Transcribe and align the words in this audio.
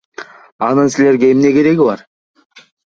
Анын 0.69 0.89
силерге 0.95 1.31
эмне 1.37 1.55
кереги 1.59 1.87
бар? 1.91 2.07